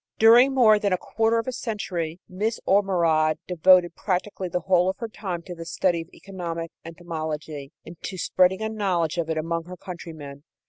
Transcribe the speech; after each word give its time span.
During 0.17 0.55
more 0.55 0.79
than 0.79 0.91
a 0.91 0.97
quarter 0.97 1.37
of 1.37 1.45
a 1.45 1.51
century 1.51 2.19
Miss 2.27 2.59
Ormerod 2.65 3.37
devoted 3.47 3.93
practically 3.95 4.49
the 4.49 4.61
whole 4.61 4.89
of 4.89 4.97
her 4.97 5.07
time 5.07 5.43
to 5.43 5.53
the 5.53 5.63
study 5.63 6.01
of 6.01 6.09
economic 6.11 6.71
entomology 6.83 7.71
and 7.85 8.01
to 8.01 8.17
spreading 8.17 8.63
a 8.63 8.69
knowledge 8.69 9.19
of 9.19 9.29
it 9.29 9.37
among 9.37 9.65
her 9.65 9.77
countrymen. 9.77 10.41